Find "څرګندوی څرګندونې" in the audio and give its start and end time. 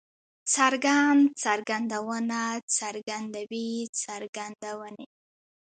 2.77-5.05